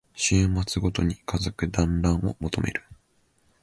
[0.15, 2.83] 週末ごとに家族だんらんを求める